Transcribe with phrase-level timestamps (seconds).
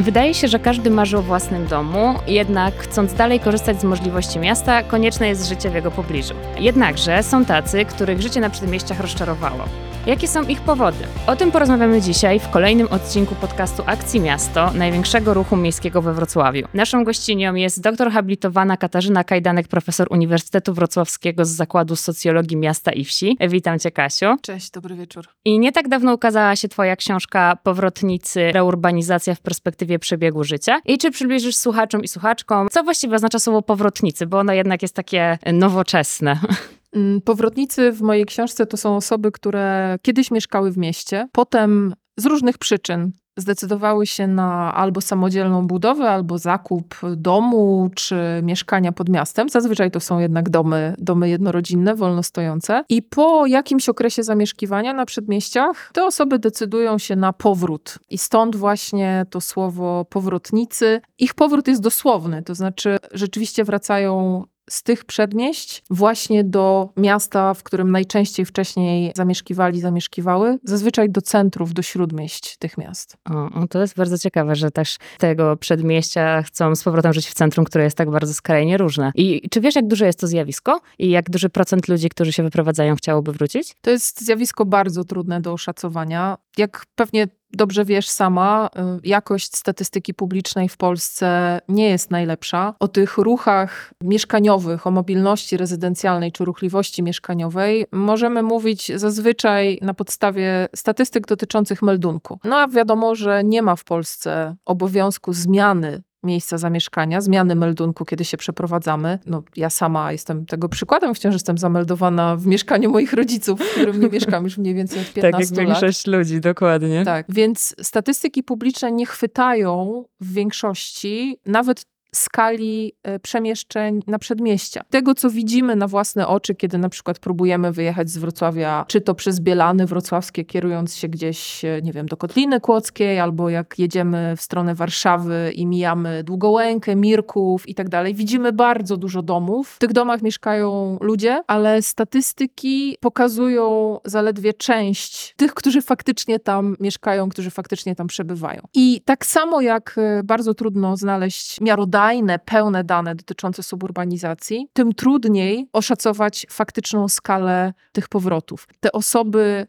[0.00, 4.82] Wydaje się, że każdy marzy o własnym domu, jednak chcąc dalej korzystać z możliwości miasta,
[4.82, 6.34] konieczne jest życie w jego pobliżu.
[6.58, 9.64] Jednakże są tacy, których życie na przedmieściach rozczarowało.
[10.06, 10.98] Jakie są ich powody?
[11.26, 16.68] O tym porozmawiamy dzisiaj w kolejnym odcinku podcastu Akcji Miasto, największego ruchu miejskiego we Wrocławiu.
[16.74, 23.04] Naszą gościnią jest doktor habilitowana Katarzyna Kajdanek, profesor Uniwersytetu Wrocławskiego z Zakładu Socjologii Miasta i
[23.04, 23.36] Wsi.
[23.48, 24.26] Witam cię, Kasiu.
[24.42, 25.28] Cześć, dobry wieczór.
[25.44, 30.80] I nie tak dawno ukazała się twoja książka Powrotnicy reurbanizacja w perspektywie przebiegu życia.
[30.84, 34.94] I czy przybliżysz słuchaczom i słuchaczkom, co właściwie oznacza słowo powrotnicy, bo ono jednak jest
[34.94, 36.38] takie nowoczesne.
[36.92, 42.26] Mm, powrotnicy w mojej książce to są osoby, które kiedyś mieszkały w mieście, potem z
[42.26, 49.48] różnych przyczyn zdecydowały się na albo samodzielną budowę, albo zakup domu czy mieszkania pod miastem.
[49.48, 52.84] Zazwyczaj to są jednak domy, domy jednorodzinne, wolno stojące.
[52.88, 57.98] I po jakimś okresie zamieszkiwania na przedmieściach te osoby decydują się na powrót.
[58.10, 61.00] I stąd właśnie to słowo powrotnicy.
[61.18, 67.62] Ich powrót jest dosłowny, to znaczy rzeczywiście wracają z tych przedmieść właśnie do miasta, w
[67.62, 73.16] którym najczęściej wcześniej zamieszkiwali, zamieszkiwały, zazwyczaj do centrów, do śródmieść tych miast.
[73.30, 77.64] O, to jest bardzo ciekawe, że też tego przedmieścia chcą z powrotem żyć w centrum,
[77.64, 79.12] które jest tak bardzo skrajnie różne.
[79.14, 82.42] I czy wiesz, jak duże jest to zjawisko i jak duży procent ludzi, którzy się
[82.42, 83.74] wyprowadzają, chciałoby wrócić?
[83.80, 86.38] To jest zjawisko bardzo trudne do oszacowania.
[86.58, 88.70] Jak pewnie dobrze wiesz sama,
[89.04, 92.74] y, jakość statystyki publicznej w Polsce nie jest najlepsza.
[92.78, 100.68] O tych ruchach mieszkaniowych, o mobilności rezydencjalnej czy ruchliwości mieszkaniowej możemy mówić zazwyczaj na podstawie
[100.74, 102.38] statystyk dotyczących meldunku.
[102.44, 108.24] No a wiadomo, że nie ma w Polsce obowiązku zmiany miejsca zamieszkania, zmiany meldunku, kiedy
[108.24, 109.18] się przeprowadzamy.
[109.26, 114.00] No, ja sama jestem tego przykładem, wciąż jestem zameldowana w mieszkaniu moich rodziców, w którym
[114.00, 115.40] nie mieszkam już mniej więcej od 15 lat.
[115.50, 117.04] Tak, jak większość ludzi, dokładnie.
[117.04, 121.84] Tak, więc statystyki publiczne nie chwytają w większości nawet
[122.14, 124.82] skali e, przemieszczeń na przedmieścia.
[124.90, 129.14] Tego, co widzimy na własne oczy, kiedy na przykład próbujemy wyjechać z Wrocławia, czy to
[129.14, 134.34] przez Bielany wrocławskie, kierując się gdzieś, e, nie wiem, do Kotliny Kłodzkiej, albo jak jedziemy
[134.36, 138.14] w stronę Warszawy i mijamy Długołękę, Mirków i tak dalej.
[138.14, 139.68] Widzimy bardzo dużo domów.
[139.70, 147.28] W tych domach mieszkają ludzie, ale statystyki pokazują zaledwie część tych, którzy faktycznie tam mieszkają,
[147.28, 148.60] którzy faktycznie tam przebywają.
[148.74, 154.92] I tak samo jak e, bardzo trudno znaleźć miarodajne miarodajne, pełne dane dotyczące suburbanizacji, tym
[154.92, 158.68] trudniej oszacować faktyczną skalę tych powrotów.
[158.80, 159.66] Te osoby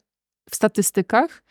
[0.50, 1.44] w statystykach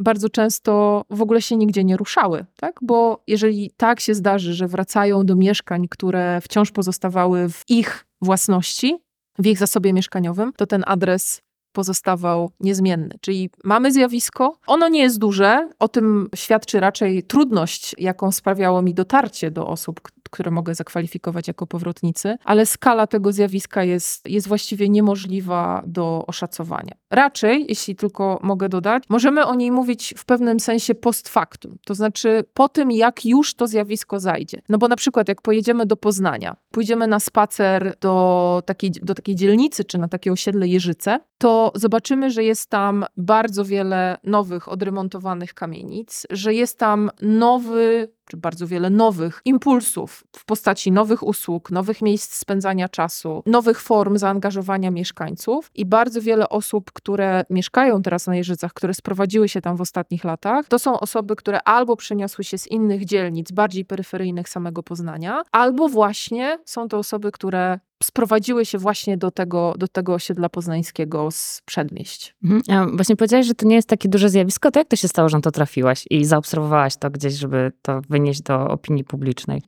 [0.00, 2.76] bardzo często w ogóle się nigdzie nie ruszały, tak?
[2.82, 8.96] Bo jeżeli tak się zdarzy, że wracają do mieszkań, które wciąż pozostawały w ich własności,
[9.38, 11.42] w ich zasobie mieszkaniowym, to ten adres
[11.76, 13.18] pozostawał niezmienny.
[13.20, 18.94] Czyli mamy zjawisko, ono nie jest duże, o tym świadczy raczej trudność, jaką sprawiało mi
[18.94, 24.88] dotarcie do osób, które mogę zakwalifikować jako powrotnicy, ale skala tego zjawiska jest, jest właściwie
[24.88, 26.94] niemożliwa do oszacowania.
[27.10, 31.94] Raczej, jeśli tylko mogę dodać, możemy o niej mówić w pewnym sensie post factum, to
[31.94, 34.62] znaczy po tym, jak już to zjawisko zajdzie.
[34.68, 39.34] No bo na przykład, jak pojedziemy do Poznania, pójdziemy na spacer do takiej, do takiej
[39.34, 45.54] dzielnicy czy na takie osiedle Jeżyce, to zobaczymy, że jest tam bardzo wiele nowych, odremontowanych
[45.54, 52.02] kamienic, że jest tam nowy czy bardzo wiele nowych impulsów w postaci nowych usług, nowych
[52.02, 58.36] miejsc spędzania czasu, nowych form zaangażowania mieszkańców i bardzo wiele osób, które mieszkają teraz na
[58.36, 62.58] Jeżycach, które sprowadziły się tam w ostatnich latach, to są osoby, które albo przeniosły się
[62.58, 68.78] z innych dzielnic, bardziej peryferyjnych samego Poznania, albo właśnie są to osoby, które sprowadziły się
[68.78, 72.36] właśnie do tego, do tego osiedla poznańskiego z przedmieść.
[72.44, 72.96] Mhm.
[72.96, 75.36] Właśnie powiedziałaś, że to nie jest takie duże zjawisko, to jak to się stało, że
[75.36, 79.62] na to trafiłaś i zaobserwowałaś to gdzieś, żeby to wynieść do opinii publicznej?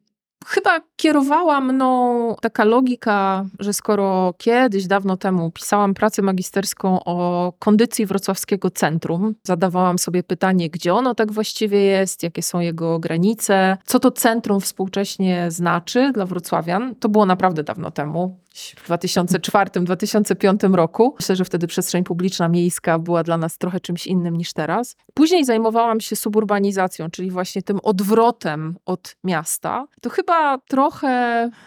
[0.46, 8.06] Chyba kierowała mną taka logika, że skoro kiedyś, dawno temu pisałam pracę magisterską o kondycji
[8.06, 14.00] wrocławskiego centrum, zadawałam sobie pytanie, gdzie ono tak właściwie jest, jakie są jego granice, co
[14.00, 16.94] to centrum współcześnie znaczy dla wrocławian.
[16.94, 18.38] To było naprawdę dawno temu
[18.76, 21.14] w 2004-2005 roku.
[21.20, 24.96] Myślę, że wtedy przestrzeń publiczna miejska była dla nas trochę czymś innym niż teraz.
[25.14, 29.86] Później zajmowałam się suburbanizacją, czyli właśnie tym odwrotem od miasta.
[30.00, 30.87] To chyba trochę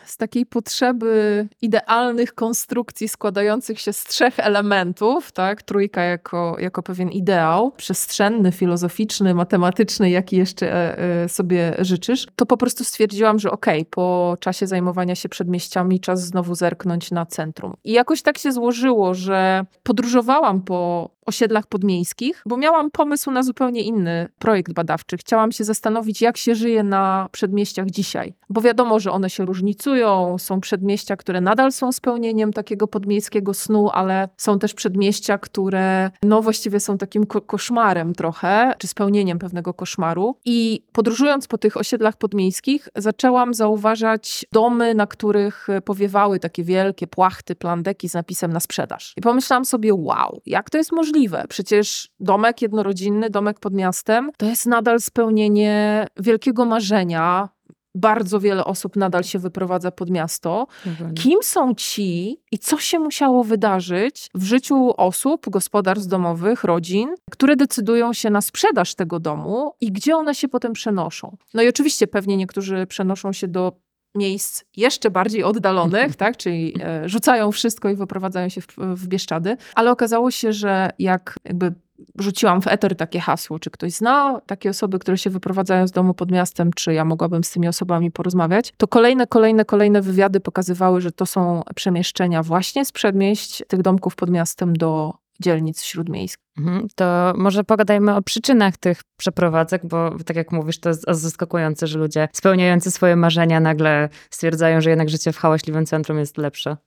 [0.06, 5.64] z takiej potrzeby idealnych konstrukcji składających się z trzech elementów, tak?
[5.64, 12.46] Trójka jako, jako pewien ideał przestrzenny, filozoficzny, matematyczny, jaki jeszcze e, e, sobie życzysz, to
[12.46, 17.26] po prostu stwierdziłam, że okej, okay, po czasie zajmowania się przedmieściami czas znowu zerknąć na
[17.26, 17.74] centrum.
[17.84, 23.82] I jakoś tak się złożyło, że podróżowałam po osiedlach podmiejskich, bo miałam pomysł na zupełnie
[23.82, 25.18] inny projekt badawczy.
[25.18, 30.38] Chciałam się zastanowić, jak się żyje na przedmieściach dzisiaj, bo wiadomo, że one się różnicują.
[30.38, 36.42] Są przedmieścia, które nadal są spełnieniem takiego podmiejskiego snu, ale są też przedmieścia, które no
[36.42, 40.36] właściwie są takim ko koszmarem trochę, czy spełnieniem pewnego koszmaru.
[40.46, 47.56] I podróżując po tych osiedlach podmiejskich, zaczęłam zauważać domy, na których powiewały takie wielkie płachty,
[47.56, 49.14] plandeki z napisem na sprzedaż.
[49.18, 51.11] I pomyślałam sobie, wow, jak to jest możliwe?
[51.50, 57.50] Przecież domek jednorodzinny, domek pod miastem, to jest nadal spełnienie wielkiego marzenia.
[57.96, 60.68] Bardzo wiele osób nadal się wyprowadza pod miasto.
[61.16, 67.56] Kim są ci i co się musiało wydarzyć w życiu osób, gospodarstw domowych, rodzin, które
[67.56, 71.38] decydują się na sprzedaż tego domu i gdzie one się potem przenoszą?
[71.54, 73.72] No i oczywiście pewnie niektórzy przenoszą się do
[74.16, 76.38] miejsc jeszcze bardziej oddalonych, tak?
[76.38, 81.40] czyli e, rzucają wszystko i wyprowadzają się w, w Bieszczady, ale okazało się, że jak
[81.46, 81.74] jakby
[82.20, 86.14] rzuciłam w eter takie hasło, czy ktoś zna takie osoby, które się wyprowadzają z domu
[86.14, 91.02] pod miastem, czy ja mogłabym z tymi osobami porozmawiać, to kolejne, kolejne, kolejne wywiady pokazywały,
[91.02, 96.46] że to są przemieszczenia właśnie z przedmieść tych domków pod miastem do dzielnic śródmiejskich.
[96.58, 101.88] Mhm, to może pogadajmy o przyczynach tych przeprowadzek, bo tak jak mówisz, to jest zaskakujące,
[101.88, 106.78] że ludzie spełniający swoje marzenia nagle stwierdzają, że jednak życie w hałaśliwym centrum jest lepsze.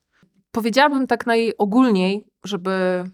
[0.51, 3.05] Powiedziałabym tak najogólniej, żeby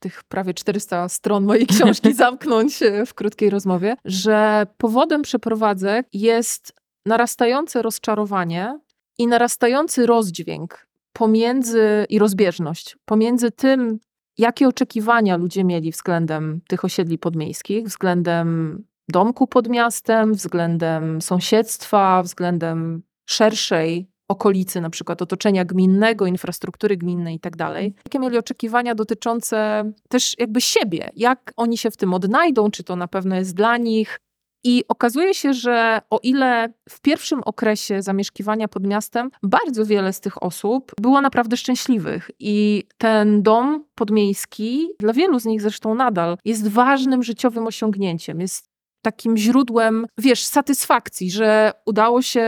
[0.00, 6.72] tych prawie 400 stron mojej książki zamknąć e, w krótkiej rozmowie, że powodem przeprowadzek jest
[7.06, 8.78] narastające rozczarowanie
[9.18, 13.98] i narastający rozdźwięk pomiędzy i rozbieżność pomiędzy tym,
[14.38, 23.02] jakie oczekiwania ludzie mieli względem tych osiedli podmiejskich, względem domku pod miastem, względem sąsiedztwa, względem
[23.26, 27.94] szerszej okolicy, na przykład otoczenia gminnego, infrastruktury gminnej i tak dalej.
[28.04, 32.96] Jakie mieli oczekiwania dotyczące też jakby siebie, jak oni się w tym odnajdą, czy to
[32.96, 34.20] na pewno jest dla nich,
[34.68, 40.20] i okazuje się, że o ile w pierwszym okresie zamieszkiwania pod miastem bardzo wiele z
[40.20, 46.38] tych osób było naprawdę szczęśliwych i ten dom podmiejski, dla wielu z nich zresztą nadal,
[46.44, 48.67] jest ważnym życiowym osiągnięciem, jest
[49.08, 52.40] takim źródłem, wiesz, satysfakcji, że udało się,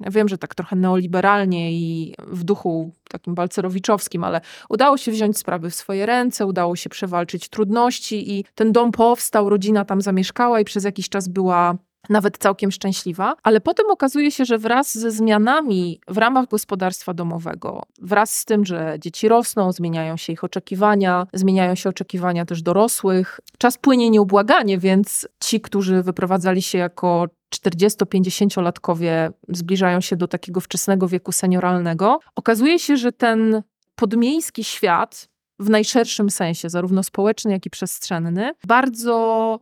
[0.00, 5.38] ja wiem, że tak trochę neoliberalnie i w duchu takim balcerowiczowskim, ale udało się wziąć
[5.38, 10.60] sprawy w swoje ręce, udało się przewalczyć trudności i ten dom powstał, rodzina tam zamieszkała
[10.60, 11.76] i przez jakiś czas była
[12.08, 17.82] nawet całkiem szczęśliwa, ale potem okazuje się, że wraz ze zmianami w ramach gospodarstwa domowego,
[18.00, 23.40] wraz z tym, że dzieci rosną, zmieniają się ich oczekiwania, zmieniają się oczekiwania też dorosłych,
[23.58, 31.08] czas płynie nieubłaganie, więc ci, którzy wyprowadzali się jako 40-50-latkowie, zbliżają się do takiego wczesnego
[31.08, 32.20] wieku senioralnego.
[32.36, 33.62] Okazuje się, że ten
[33.94, 35.28] podmiejski świat,
[35.58, 39.60] w najszerszym sensie, zarówno społeczny, jak i przestrzenny, bardzo,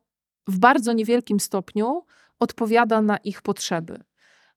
[0.49, 2.03] w bardzo niewielkim stopniu
[2.41, 4.00] odpowiada na ich potrzeby.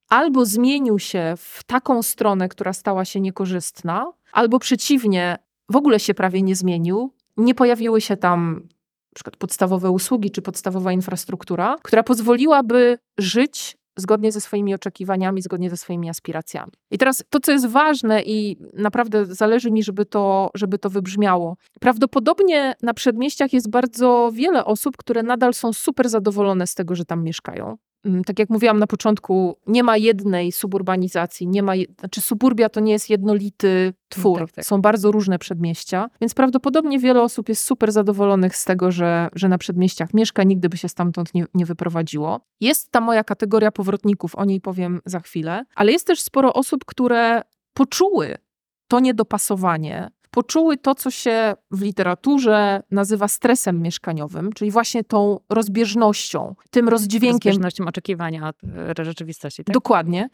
[0.10, 5.38] Albo zmienił się w taką stronę, która stała się niekorzystna, albo przeciwnie,
[5.70, 7.14] w ogóle się prawie nie zmienił.
[7.38, 8.62] Nie pojawiły się tam
[9.10, 15.70] na przykład podstawowe usługi czy podstawowa infrastruktura, która pozwoliłaby żyć zgodnie ze swoimi oczekiwaniami, zgodnie
[15.70, 16.72] ze swoimi aspiracjami.
[16.92, 21.58] I teraz to, co jest ważne i naprawdę zależy mi, żeby to, żeby to wybrzmiało.
[21.80, 27.06] Prawdopodobnie na przedmieściach jest bardzo wiele osób, które nadal są super zadowolone z tego, że
[27.06, 27.78] tam mieszkają.
[28.06, 32.80] Mm, tak jak mówiłam na początku, nie ma jednej suburbanizacji, nie ma, znaczy suburbia to
[32.80, 34.66] nie jest jednolity twór, tak, tak.
[34.66, 39.50] są bardzo różne przedmieścia, więc prawdopodobnie wiele osób jest super zadowolonych z tego, że, że
[39.50, 42.40] na przedmieściach mieszka, nigdy by się stamtąd nie, nie wyprowadziło.
[42.62, 46.86] Jest ta moja kategoria powrotników, o niej powiem za chwilę, ale jest też sporo osób,
[46.86, 47.42] które
[47.74, 48.38] poczuły
[48.88, 56.56] to niedopasowanie, poczuły to, co się w literaturze nazywa stresem mieszkaniowym, czyli właśnie tą rozbieżnością,
[56.72, 57.50] tym rozdźwiękiem.
[57.50, 58.56] Rozbieżnością oczekiwania od
[59.00, 59.64] e, rzeczywistości.
[59.64, 59.74] Tak?
[59.74, 60.30] Dokładnie.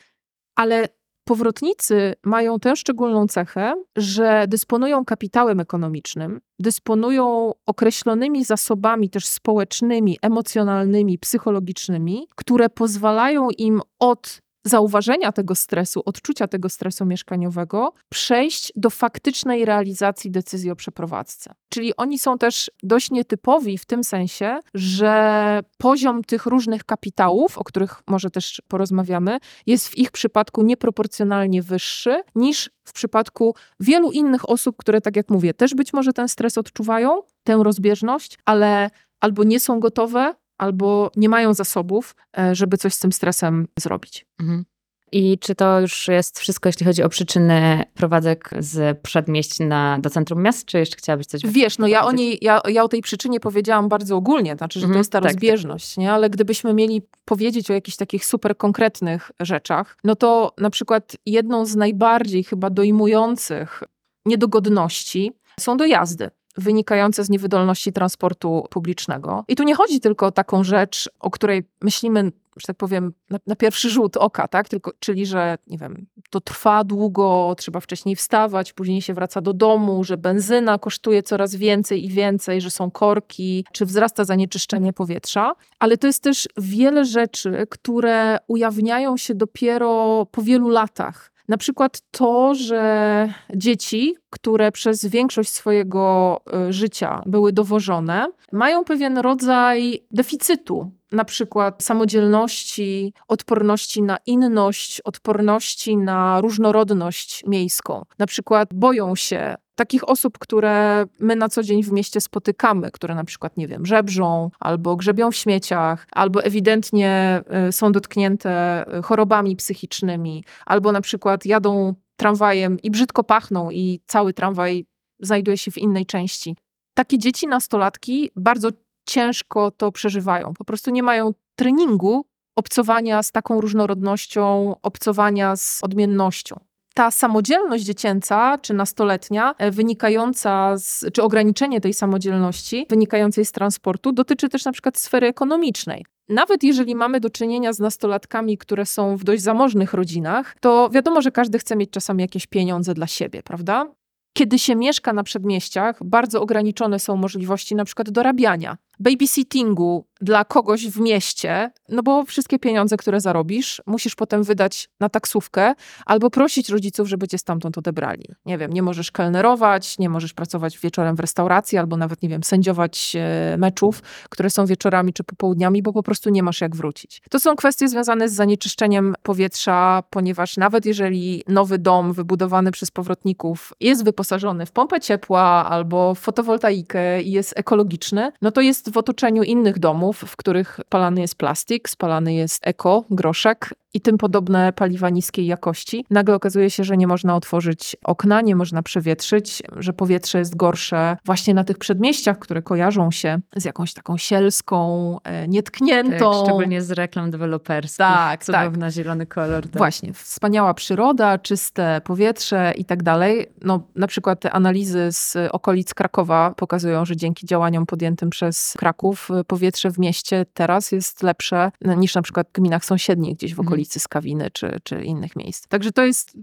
[0.55, 0.87] Ale
[1.25, 11.19] powrotnicy mają tę szczególną cechę, że dysponują kapitałem ekonomicznym, dysponują określonymi zasobami też społecznymi, emocjonalnymi,
[11.19, 19.65] psychologicznymi, które pozwalają im od zauważenia tego stresu, odczucia tego stresu mieszkaniowego, przejść do faktycznej
[19.65, 21.53] realizacji decyzji o przeprowadzce.
[21.69, 27.63] Czyli oni są też dość nietypowi w tym sensie, że poziom tych różnych kapitałów, o
[27.63, 34.49] których może też porozmawiamy, jest w ich przypadku nieproporcjonalnie wyższy niż w przypadku wielu innych
[34.49, 39.43] osób, które, tak jak mówię, też być może ten stres odczuwają, tę rozbieżność, ale albo
[39.43, 44.25] nie są gotowe, albo nie mają zasobów, e, żeby coś z tym stresem zrobić.
[44.39, 44.65] Mhm.
[45.11, 50.09] I czy to już jest wszystko, jeśli chodzi o przyczyny prowadzek z przedmieść na, do
[50.09, 52.19] centrum miast, czy jeszcze chciałabyś coś Wiesz, no ja o powiedzieć?
[52.19, 55.21] niej, ja, ja o tej przyczynie powiedziałam bardzo ogólnie, znaczy, że to Mhm, jest ta
[55.21, 56.11] tak, rozbieżność, nie?
[56.11, 61.65] Ale gdybyśmy mieli powiedzieć o jakichś takich super konkretnych rzeczach, no to na przykład jedną
[61.65, 63.83] z najbardziej chyba dojmujących
[64.25, 69.43] niedogodności są dojazdy wynikające z niewydolności transportu publicznego.
[69.47, 73.39] I tu nie chodzi tylko o taką rzecz, o której myślimy, że tak powiem, na,
[73.47, 74.69] na pierwszy rzut oka, tak?
[74.69, 79.53] Tylko, czyli, że nie wiem, to trwa długo, trzeba wcześniej wstawać, później się wraca do
[79.53, 85.53] domu, że benzyna kosztuje coraz więcej i więcej, że są korki, czy wzrasta zanieczyszczenie powietrza.
[85.79, 91.34] Ale to jest też wiele rzeczy, które ujawniają się dopiero po wielu latach.
[91.47, 99.17] Na przykład to, że dzieci, które przez większość swojego y, życia były dowożone, mają pewien
[99.17, 100.91] rodzaj deficytu.
[101.11, 108.05] Na przykład samodzielności, odporności na inność, odporności na różnorodność miejską.
[108.19, 113.15] Na przykład boją się takich osób, które my na co dzień w mieście spotykamy, które
[113.15, 119.01] na przykład, nie wiem, żebrzą, albo grzebią w śmieciach, albo ewidentnie y, są dotknięte y,
[119.01, 124.85] chorobami psychicznymi, albo na przykład jadą tramwajem i brzydko pachną i cały tramwaj
[125.19, 126.55] znajduje się w innej części.
[126.93, 128.69] Takie dzieci, nastolatki bardzo
[129.07, 130.53] ciężko to przeżywają.
[130.53, 136.59] Po prostu nie mają treningu obcowania z taką różnorodnością, obcowania z odmiennością
[136.95, 144.11] ta samodzielność dziecięca czy nastoletnia, e, wynikająca z, czy ograniczenie tej samodzielności wynikającej z transportu,
[144.11, 146.05] dotyczy też na przykład sfery ekonomicznej.
[146.29, 151.21] Nawet jeżeli mamy do czynienia z nastolatkami, które są w dość zamożnych rodzinach, to wiadomo,
[151.21, 153.85] że każdy chce mieć czasami jakieś pieniądze dla siebie, prawda?
[154.33, 160.87] Kiedy się mieszka na przedmieściach, bardzo ograniczone są możliwości na przykład dorabiania, babysittingu dla kogoś
[160.87, 165.73] w mieście, no bo wszystkie pieniądze, które zarobisz, musisz potem wydać na taksówkę
[166.05, 168.25] albo prosić rodziców, żeby cię stamtąd odebrali.
[168.45, 172.43] Nie wiem, nie możesz kelnerować, nie możesz pracować wieczorem w restauracji albo nawet, nie wiem,
[172.43, 177.21] sędziować e, meczów, które są wieczorami czy popołudniami, bo po prostu nie masz jak wrócić.
[177.29, 183.73] To są kwestie związane z zanieczyszczeniem powietrza, ponieważ nawet jeżeli nowy dom wybudowany przez powrotników
[183.79, 188.97] jest wyposażony w pompę ciepła albo w fotowoltaikę i jest ekologiczny, no to jest w
[188.97, 194.73] otoczeniu innych domów, w których spalany jest plastik, spalany jest eko, groszek i tym podobne
[194.73, 196.05] paliwa niskiej jakości.
[196.09, 201.17] Nagle okazuje się, że nie można otworzyć okna, nie można przewietrzyć, że powietrze jest gorsze
[201.25, 206.31] właśnie na tych przedmieściach, które kojarzą się z jakąś taką sielską, e, nietkniętą.
[206.31, 207.97] Tak, szczególnie z reklam deweloperskich.
[207.97, 209.63] Tak, Cudowna, zielony kolor.
[209.63, 209.77] Tak.
[209.77, 213.47] Właśnie, wspaniała przyroda, czyste powietrze i tak dalej.
[213.61, 219.29] No, na przykład te analizy z okolic Krakowa pokazują, że dzięki działaniom podjętym przez Kraków
[219.41, 223.59] y, powietrze w mieście teraz jest lepsze niż na przykład w gminach sąsiednich, gdzieś w
[223.59, 223.84] Mhm.
[223.85, 225.67] Okolicy Skawiny czy, czy innych miejsc.
[225.67, 226.37] Także to jest,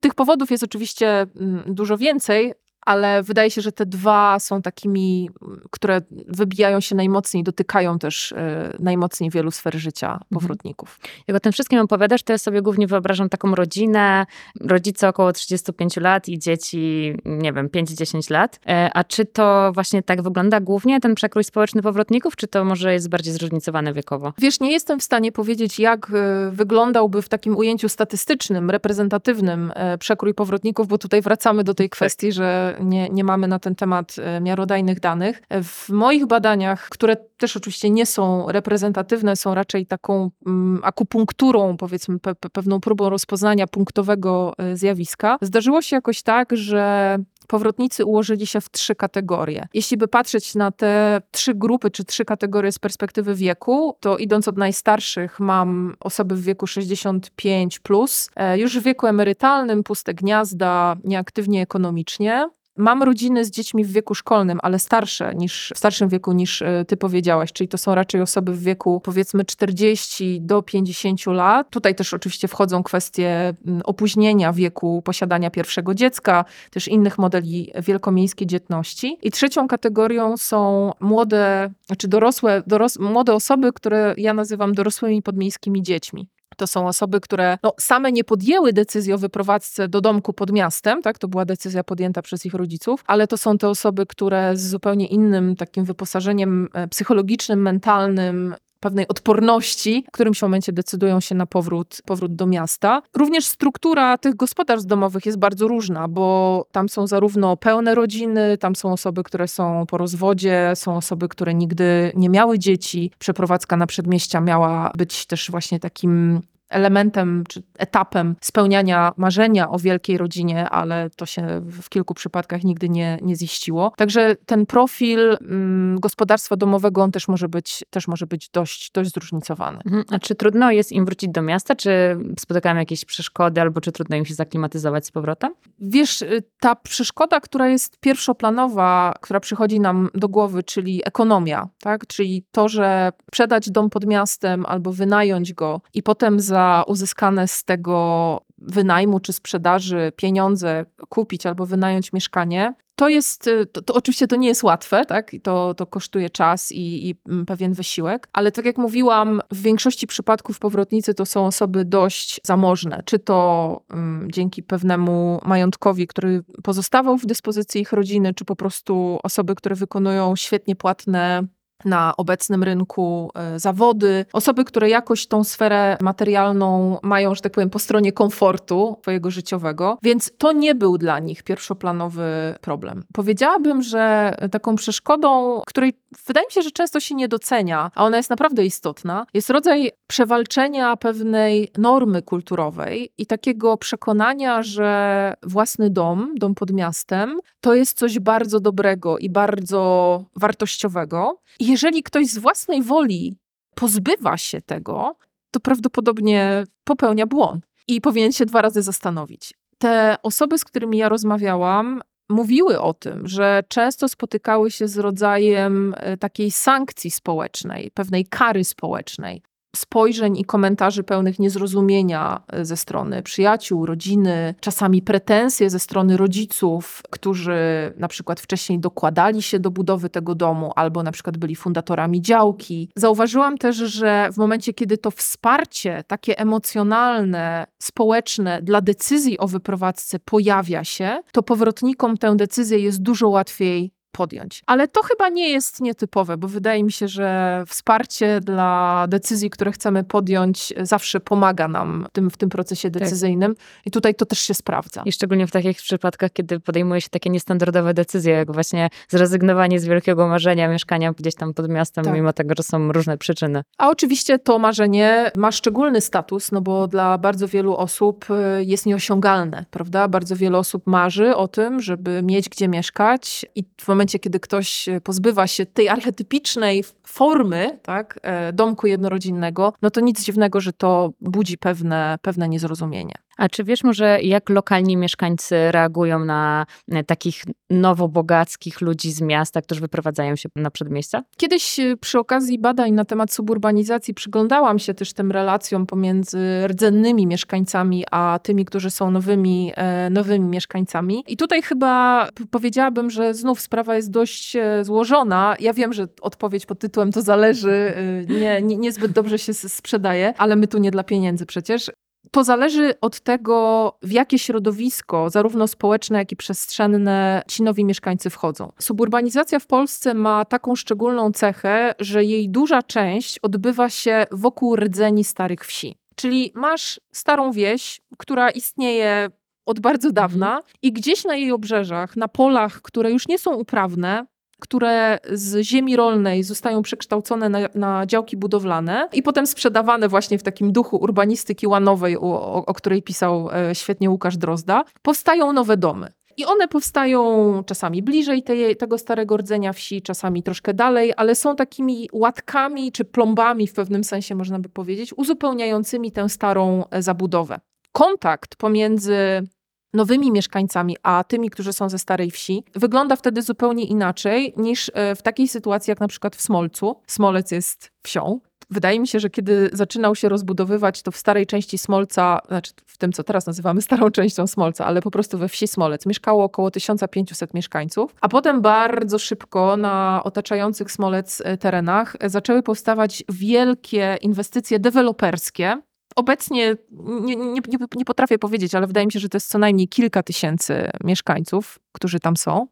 [0.00, 2.52] tych powodów jest oczywiście mm, dużo więcej,
[2.84, 5.30] ale wydaje się, że te dwa są takimi,
[5.70, 8.36] które wybijają się najmocniej, dotykają też y,
[8.78, 11.00] najmocniej wielu sfer życia powrotników.
[11.28, 14.26] Jak o tym wszystkim opowiadasz, to ja sobie głównie wyobrażam taką rodzinę,
[14.60, 18.60] rodzice około 35 lat i dzieci, nie wiem, 5-10 lat.
[18.68, 22.92] E, A czy to właśnie tak wygląda głównie, ten przekrój społeczny powrotników, czy to może
[22.92, 24.32] jest bardziej zróżnicowane wiekowo?
[24.38, 29.98] Wiesz, nie jestem w stanie powiedzieć, jak e, wyglądałby w takim ujęciu statystycznym, reprezentatywnym e,
[29.98, 34.16] przekrój powrotników, bo tutaj wracamy do tej kwestii, że nie, nie mamy na ten temat
[34.18, 35.42] e, miarodajnych danych.
[35.48, 41.76] E, W moich badaniach, które też oczywiście nie są reprezentatywne, są raczej taką mm, akupunkturą,
[41.76, 48.04] powiedzmy, pe, pe, pewną próbą rozpoznania punktowego e, zjawiska, zdarzyło się jakoś tak, że powrotnicy
[48.04, 49.68] ułożyli się w trzy kategorie.
[49.74, 54.48] Jeśli by patrzeć na te trzy grupy czy trzy kategorie z perspektywy wieku, to idąc
[54.48, 61.62] od najstarszych mam osoby w wieku 65 plus, już w wieku emerytalnym, puste gniazda, nieaktywnie
[61.62, 62.48] ekonomicznie.
[62.76, 66.84] Mam rodziny z dziećmi w wieku szkolnym, ale starsze niż, w starszym wieku niż e,
[66.88, 71.70] ty powiedziałaś, czyli to są raczej osoby w wieku powiedzmy 40 do 50 lat.
[71.70, 73.54] Tutaj też oczywiście wchodzą kwestie
[73.84, 79.18] opóźnienia wieku posiadania pierwszego dziecka, też innych modeli wielkomiejskiej dzietności.
[79.22, 85.82] I trzecią kategorią są młode, czy dorosłe, doros, młode osoby, które ja nazywam dorosłymi podmiejskimi
[85.82, 86.28] dziećmi.
[86.56, 91.02] To są osoby, które no, same nie podjęły decyzji o wyprowadzce do domku pod miastem,
[91.02, 91.18] tak?
[91.18, 95.06] To była decyzja podjęta przez ich rodziców, ale to są te osoby, które z zupełnie
[95.06, 102.02] innym takim wyposażeniem e, psychologicznym, mentalnym, pewnej odporności, w którymś momencie decydują się na powrót,
[102.04, 103.02] powrót do miasta.
[103.14, 108.76] Również struktura tych gospodarstw domowych jest bardzo różna, bo tam są zarówno pełne rodziny, tam
[108.76, 113.10] są osoby, które są po rozwodzie, są osoby, które nigdy nie miały dzieci.
[113.18, 120.18] Przeprowadzka na przedmieścia miała być też właśnie takim elementem czy etapem spełniania marzenia o wielkiej
[120.18, 123.92] rodzinie, ale to się w kilku przypadkach nigdy nie, nie ziściło.
[123.96, 129.10] Także ten profil mm, gospodarstwa domowego on też może być, też może być dość, dość
[129.10, 129.78] zróżnicowany.
[129.84, 130.04] Mhm.
[130.10, 134.16] A czy trudno jest im wrócić do miasta, czy spotykają jakieś przeszkody, albo czy trudno
[134.16, 135.54] im się zaklimatyzować z powrotem?
[135.78, 142.06] Wiesz, y, ta przeszkoda, która jest pierwszoplanowa, która przychodzi nam do głowy, czyli ekonomia, tak?
[142.06, 146.53] czyli to, że sprzedać dom pod miastem albo wynająć go i potem za
[146.86, 153.82] uzyskane z tego wynajmu czy sprzedaży pieniądze kupić albo wynająć mieszkanie, to jest, y, to,
[153.82, 155.34] to, oczywiście to nie jest łatwe, tak?
[155.34, 159.62] I to, to kosztuje czas i, i, mm, pewien wysiłek, ale tak jak mówiłam, w
[159.62, 166.42] większości przypadków powrotnicy to są osoby dość zamożne, czy to um, dzięki pewnemu majątkowi, który
[166.62, 171.46] pozostawał w dyspozycji ich rodziny, czy po prostu osoby, które wykonują świetnie płatne
[171.84, 177.70] na obecnym rynku e, zawody, osoby, które jakoś tą sferę materialną mają, że tak powiem,
[177.70, 183.04] po stronie komfortu swojego życiowego, więc to nie był dla nich pierwszoplanowy problem.
[183.12, 185.92] Powiedziałabym, że taką przeszkodą, której
[186.26, 189.90] wydaje mi się, że często się nie docenia, a ona jest naprawdę istotna, jest rodzaj
[190.14, 197.98] przewalczenia pewnej normy kulturowej i takiego przekonania, że własny dom, dom pod miastem, to jest
[197.98, 201.40] coś bardzo dobrego i bardzo wartościowego.
[201.60, 203.36] I jeżeli ktoś z własnej woli
[203.74, 205.16] pozbywa się tego,
[205.50, 209.54] to prawdopodobnie popełnia błąd i powinien się dwa razy zastanowić.
[209.78, 215.94] Te osoby, z którymi ja rozmawiałam, mówiły o tym, że często spotykały się z rodzajem
[215.96, 219.42] e, takiej sankcji społecznej, pewnej kary społecznej
[219.76, 227.02] spojrzeń i komentarzy pełnych niezrozumienia e, ze strony przyjaciół, rodziny, czasami pretensje ze strony rodziców,
[227.10, 232.22] którzy na przykład wcześniej dokładali się do budowy tego domu albo na przykład byli fundatorami
[232.22, 232.90] działki.
[232.96, 240.18] Zauważyłam też, że w momencie, kiedy to wsparcie takie emocjonalne, społeczne dla decyzji o wyprowadzce
[240.18, 244.62] pojawia się, to powrotnikom tę decyzję jest dużo łatwiej podjąć.
[244.66, 249.72] Ale to chyba nie jest nietypowe, bo wydaje mi się, że wsparcie dla decyzji, które
[249.72, 253.02] chcemy podjąć, zawsze pomaga nam w tym, w tym procesie tak.
[253.02, 253.54] decyzyjnym.
[253.54, 253.64] Tak.
[253.86, 255.02] I tutaj to też się sprawdza.
[255.04, 259.84] I szczególnie w takich przypadkach, kiedy podejmuje się takie niestandardowe decyzje, jak właśnie zrezygnowanie z
[259.84, 262.14] wielkiego marzenia mieszkania gdzieś tam pod miastem, tak.
[262.14, 263.62] mimo tego, że są różne przyczyny.
[263.78, 268.86] A oczywiście to marzenie ma szczególny status, no bo dla bardzo wielu osób y, jest
[268.86, 270.08] nieosiągalne, prawda?
[270.08, 274.40] Bardzo wiele osób marzy o tym, żeby mieć gdzie mieszkać i w momencie momencie, kiedy
[274.40, 280.60] ktoś e, pozbywa się tej archetypicznej formy tak, e, domku jednorodzinnego, no to nic dziwnego,
[280.60, 283.14] że to budzi pewne, pewne niezrozumienie.
[283.36, 289.62] A czy wiesz może, jak lokalni mieszkańcy reagują na e, takich nowobogackich ludzi z miasta,
[289.62, 291.22] którzy wyprowadzają się na przedmieścia?
[291.36, 298.04] Kiedyś przy okazji badań na temat suburbanizacji przyglądałam się też tym relacjom pomiędzy rdzennymi mieszkańcami,
[298.10, 299.72] a tymi, którzy są nowymi,
[300.10, 301.24] nowymi mieszkańcami.
[301.26, 305.56] I tutaj chyba powiedziałabym, że znów sprawa jest dość e, złożona.
[305.60, 310.34] Ja wiem, że odpowiedź pod tytułem to zależy e, nie, nie, niezbyt dobrze się sprzedaje,
[310.38, 311.90] ale my tu nie dla pieniędzy przecież.
[312.30, 318.30] To zależy od tego, w jakie środowisko, zarówno społeczne, jak i przestrzenne, ci nowi mieszkańcy
[318.30, 318.72] wchodzą.
[318.78, 325.24] Suburbanizacja w Polsce ma taką szczególną cechę, że jej duża część odbywa się wokół rdzeni
[325.24, 325.96] starych wsi.
[326.16, 329.30] Czyli masz starą wieś, która istnieje
[329.66, 330.14] od bardzo mhm.
[330.14, 334.26] dawna i gdzieś na jej obrzeżach, na polach, które już nie są uprawne,
[334.60, 340.42] które z ziemi rolnej zostają przekształcone na, na, działki budowlane i potem sprzedawane właśnie w
[340.42, 346.08] takim duchu urbanistyki łanowej, o, o której pisał e, świetnie Łukasz Drozda, powstają nowe domy.
[346.36, 351.56] I one powstają czasami bliżej tej, tego starego rdzenia wsi, czasami troszkę dalej, ale są
[351.56, 357.60] takimi łatkami czy plombami w pewnym sensie, można by powiedzieć, uzupełniającymi tę starą e, zabudowę.
[357.96, 359.48] Kontakt pomiędzy
[359.92, 365.14] nowymi mieszkańcami, a tymi, którzy są ze starej wsi, wygląda wtedy zupełnie inaczej niż e,
[365.14, 367.00] w takiej sytuacji jak na przykład w Smolcu.
[367.06, 368.40] Smolec jest wsią.
[368.70, 372.98] Wydaje mi się, że kiedy zaczynał się rozbudowywać, to w starej części Smolca, znaczy w
[372.98, 376.70] tym, co teraz nazywamy starą częścią Smolca, ale po prostu we wsi Smolec, mieszkało około
[376.70, 384.78] 1500 mieszkańców, a potem bardzo szybko na otaczających Smolec e, terenach zaczęły powstawać wielkie inwestycje
[384.78, 385.78] deweloperskie,
[386.16, 387.60] Obecnie nie, nie,
[387.96, 391.78] nie, potrafię powiedzieć, ale wydaje mi się, że to jest co najmniej kilka tysięcy mieszkańców,
[391.92, 392.66] którzy tam są.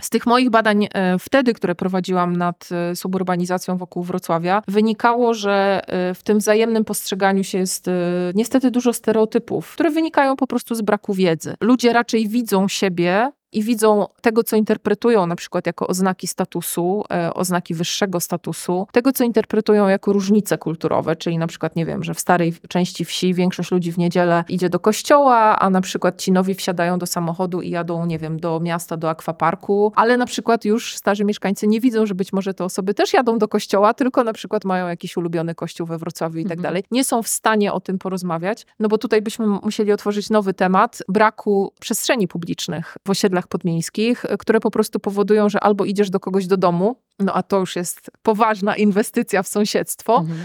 [0.00, 5.82] Z tych moich badań e, wtedy, które prowadziłam nad e, suburbanizacją wokół Wrocławia, wynikało, że
[5.86, 7.90] e, w tym wzajemnym postrzeganiu się jest
[8.34, 11.54] niestety dużo stereotypów, które wynikają po prostu z braku wiedzy.
[11.60, 17.34] Ludzie raczej widzą siebie i widzą tego, co interpretują na przykład jako oznaki statusu, e,
[17.34, 22.14] oznaki wyższego statusu, tego, co interpretują jako różnice kulturowe, czyli na przykład, nie wiem, że
[22.14, 26.32] w starej części wsi większość ludzi w niedzielę idzie do kościoła, a na przykład ci
[26.32, 30.64] nowi wsiadają do samochodu i jadą, nie wiem, do miasta, do akwaparku, ale na przykład
[30.64, 34.24] już starzy mieszkańcy nie widzą, że być może te osoby też jadą do kościoła, tylko
[34.24, 36.62] na przykład mają jakiś ulubiony kościół we Wrocławiu i tak Mhm.
[36.62, 36.84] dalej.
[36.90, 41.02] Nie są w stanie o tym porozmawiać, no bo tutaj byśmy musieli otworzyć nowy temat
[41.08, 46.20] braku przestrzeni publicznych w osiedlach podmiejskich, y, które po prostu powodują, że albo idziesz do
[46.20, 50.38] kogoś do domu, no a to już jest poważna inwestycja w sąsiedztwo, Mhm.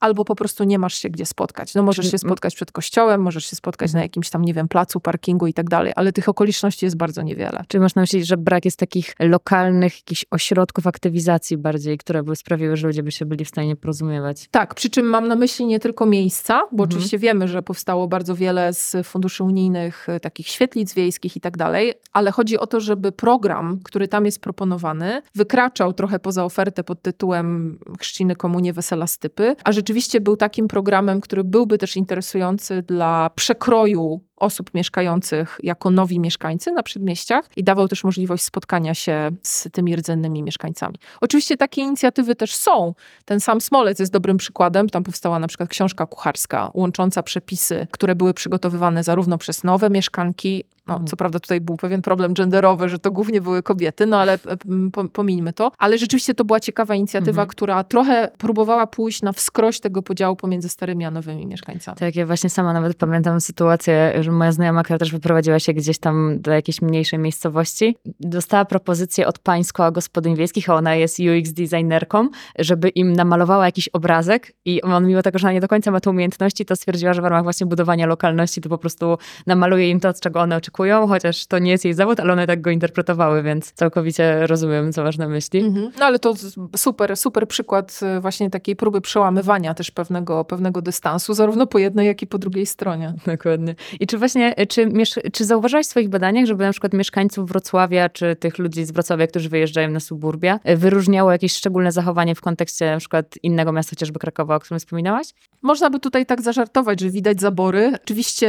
[0.00, 1.74] Albo po prostu nie masz się gdzie spotkać.
[1.74, 5.00] No możesz się spotkać przed kościołem, możesz się spotkać na jakimś tam, nie wiem, placu,
[5.00, 7.64] parkingu i tak dalej, ale tych okoliczności jest bardzo niewiele.
[7.68, 12.36] Czy masz na myśli, że brak jest takich lokalnych jakichś ośrodków aktywizacji bardziej, które by
[12.36, 14.48] sprawiły, że ludzie by się byli w stanie porozumiewać?
[14.50, 16.88] Tak, przy czym mam na myśli nie tylko miejsca, bo Mhm.
[16.90, 21.56] oczywiście wiemy, że powstało bardzo wiele z funduszy unijnych, y, takich świetlic wiejskich i tak
[21.56, 26.84] dalej, ale chodzi o to, żeby program, który tam jest proponowany, wykraczał trochę poza ofertę
[26.84, 29.89] pod tytułem Chrzciny Komunie Wesela Stypy, a rzeczywiście
[30.20, 36.82] był takim programem, który byłby też interesujący dla przekroju osób mieszkających jako nowi mieszkańcy na
[36.82, 40.94] przedmieściach i dawał też możliwość spotkania się z tymi rdzennymi mieszkańcami.
[41.20, 42.94] Oczywiście takie inicjatywy też są.
[43.24, 44.88] Ten sam Smolec jest dobrym przykładem.
[44.88, 50.64] Tam powstała na przykład książka kucharska łącząca przepisy, które były przygotowywane zarówno przez nowe mieszkanki,
[50.86, 51.06] no, Mhm.
[51.08, 55.08] co prawda tutaj był pewien problem genderowy, że to głównie były kobiety, no ale e,
[55.12, 55.72] pomińmy to.
[55.78, 57.48] Ale rzeczywiście to była ciekawa inicjatywa, Mhm.
[57.48, 61.96] która trochę próbowała pójść na wskroś tego podziału pomiędzy starymi a nowymi mieszkańcami.
[61.98, 65.98] Tak, ja właśnie sama nawet pamiętam sytuację, że moja znajoma, która też wyprowadziła się gdzieś
[65.98, 70.94] tam do jakiejś mniejszej miejscowości, dostała propozycję od pań z koła gospodyń wiejskich, a ona
[70.94, 75.60] jest UX designerką, żeby im namalowała jakiś obrazek i on mimo tego, że ona nie
[75.60, 78.78] do końca ma te umiejętności, to stwierdziła, że w ramach właśnie budowania lokalności to po
[78.78, 82.32] prostu namaluje im to, od czego one oczekują, chociaż to nie jest jej zawód, ale
[82.32, 85.60] one tak go interpretowały, więc całkowicie rozumiem, co masz na myśli.
[85.60, 85.92] Mhm.
[85.98, 86.34] No ale to
[86.76, 92.06] super, super przykład y, właśnie takiej próby przełamywania też pewnego, pewnego dystansu, zarówno po jednej,
[92.06, 93.14] jak i po drugiej stronie.
[93.26, 93.74] Dokładnie.
[94.00, 98.08] I czy właśnie, czy, miesz- czy zauważyłaś w swoich badaniach, żeby na przykład mieszkańców Wrocławia,
[98.08, 102.40] czy tych ludzi z Wrocławia, którzy wyjeżdżają na suburbia, e, wyróżniało jakieś szczególne zachowanie w
[102.40, 105.26] kontekście na przykład innego miasta, chociażby Krakowa, o którym wspominałaś?
[105.62, 107.92] Można by tutaj tak zażartować, że widać zabory.
[108.04, 108.48] Oczywiście,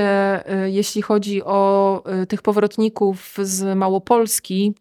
[0.66, 4.74] y, jeśli chodzi o tych powrotników z Małopolski,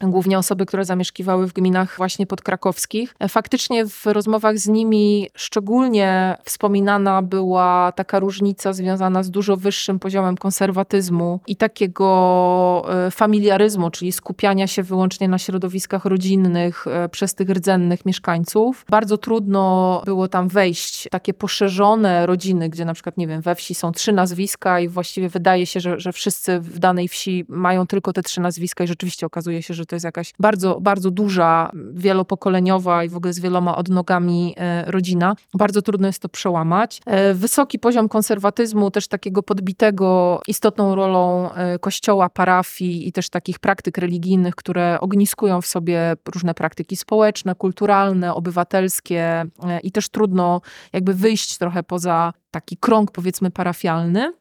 [0.00, 3.14] głównie osoby, które zamieszkiwały w gminach właśnie podkrakowskich.
[3.18, 9.98] E, Faktycznie w rozmowach z nimi szczególnie wspominana była taka różnica związana z dużo wyższym
[9.98, 17.34] poziomem konserwatyzmu i takiego e, familiaryzmu, czyli skupiania się wyłącznie na środowiskach rodzinnych e, przez
[17.34, 18.84] tych rdzennych mieszkańców.
[18.90, 23.74] Bardzo trudno było tam wejść takie poszerzone rodziny, gdzie na przykład, nie wiem, we wsi
[23.74, 28.12] są trzy nazwiska i właściwie wydaje się, że, że wszyscy w danej wsi mają tylko
[28.12, 33.04] te trzy nazwiska i rzeczywiście okazuje się, że to jest jakaś bardzo, bardzo duża, wielopokoleniowa
[33.04, 35.36] i w ogóle z wieloma odnogami e, rodzina.
[35.54, 37.00] Bardzo trudno jest to przełamać.
[37.06, 43.58] E, Wysoki poziom konserwatyzmu, też takiego podbitego istotną rolą e, kościoła, parafii i też takich
[43.58, 49.44] praktyk religijnych, które ogniskują w sobie różne praktyki społeczne, kulturalne, obywatelskie
[49.82, 50.60] i też trudno
[50.92, 54.32] jakby wyjść trochę poza taki krąg powiedzmy parafialny.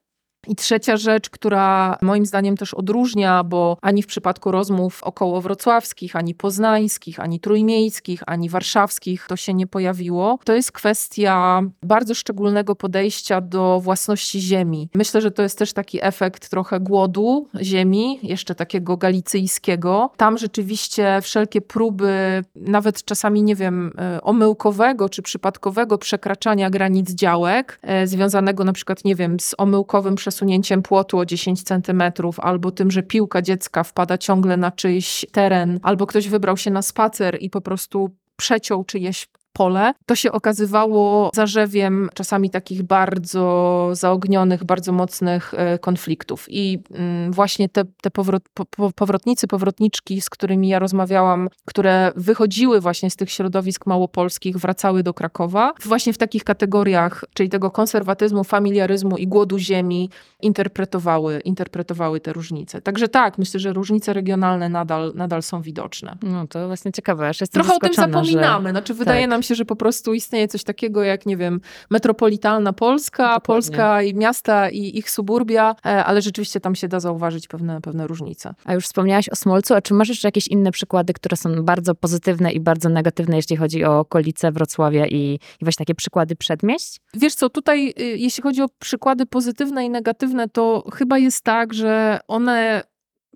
[0.48, 6.16] I trzecia rzecz, która moim zdaniem też odróżnia, bo ani w przypadku rozmów około wrocławskich,
[6.16, 12.76] ani poznańskich, ani trójmiejskich, ani warszawskich to się nie pojawiło, to jest kwestia bardzo szczególnego
[12.76, 14.90] podejścia do własności ziemi.
[14.96, 20.12] Myślę, że to jest też taki efekt trochę głodu ziemi, jeszcze takiego galicyjskiego.
[20.18, 27.80] Tam rzeczywiście wszelkie próby, nawet czasami, nie wiem, e, omyłkowego czy przypadkowego przekraczania granic działek,
[27.82, 32.92] e, związanego na przykład, nie wiem, z omyłkowym przesunięciem płotu o 10 centymetrów, albo tym,
[32.92, 37.50] że piłka dziecka wpada ciągle na czyjś teren, albo ktoś wybrał się na spacer i
[37.50, 45.54] po prostu przeciął czyjeś pole, to się okazywało zarzewiem czasami takich bardzo zaognionych, bardzo mocnych
[45.54, 46.46] e, konfliktów.
[46.50, 52.12] I mm, właśnie te, te powrot, po, po, powrotnicy, powrotniczki, z którymi ja rozmawiałam, które
[52.16, 57.72] wychodziły właśnie z tych środowisk małopolskich, wracały do Krakowa, właśnie w takich kategoriach, czyli tego
[57.72, 60.10] konserwatyzmu, familiaryzmu i głodu ziemi,
[60.42, 62.82] interpretowały, interpretowały te różnice.
[62.82, 66.18] Także tak, myślę, że różnice regionalne nadal, nadal są widoczne.
[66.22, 68.70] No to właśnie ciekawe, Trochę o tym zapominamy.
[68.70, 69.30] Znaczy, wydaje tak.
[69.30, 73.46] nam się, że po prostu istnieje coś takiego jak, nie wiem, metropolitalna Polska, Dokładnie.
[73.46, 78.08] Polska i miasta i ich suburbia, e, ale rzeczywiście tam się da zauważyć pewne, pewne
[78.08, 78.54] różnice.
[78.66, 81.96] A już wspomniałaś o Smolcu, a czy masz jeszcze jakieś inne przykłady, które są bardzo
[81.96, 87.00] pozytywne i bardzo negatywne, jeśli chodzi o okolice Wrocławia i, i właśnie takie przykłady przedmieść?
[87.14, 91.74] Wiesz co, tutaj y, jeśli chodzi o przykłady pozytywne i negatywne, to chyba jest tak,
[91.74, 92.84] że one